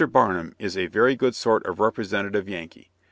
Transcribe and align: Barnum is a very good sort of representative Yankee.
Barnum 0.11 0.55
is 0.57 0.75
a 0.75 0.87
very 0.87 1.15
good 1.15 1.35
sort 1.35 1.63
of 1.67 1.79
representative 1.79 2.49
Yankee. 2.49 2.89